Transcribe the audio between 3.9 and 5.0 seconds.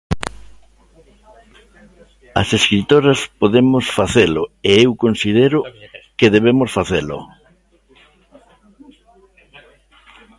facelo e eu